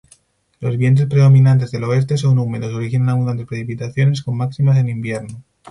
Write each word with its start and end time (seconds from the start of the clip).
Los 0.61 0.77
vientos 0.77 1.05
predominantes 1.05 1.69
del 1.69 1.83
oeste 1.83 2.17
son 2.17 2.39
húmedos, 2.39 2.73
originan 2.73 3.09
abundantes 3.09 3.45
precipitaciones 3.45 4.23
con 4.23 4.35
máximas 4.35 4.77
en 4.79 4.89
invierno. 4.89 5.43